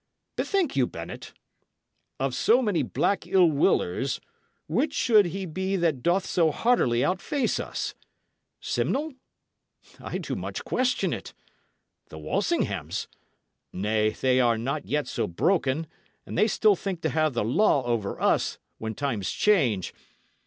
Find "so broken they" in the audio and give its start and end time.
15.07-16.47